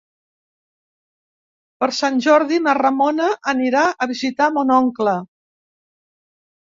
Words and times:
Per 1.83 1.89
Sant 1.99 2.17
Jordi 2.27 2.59
na 2.69 2.75
Ramona 2.79 3.29
anirà 3.55 3.87
a 3.91 4.09
visitar 4.13 4.49
mon 4.57 4.75
oncle. 4.81 5.15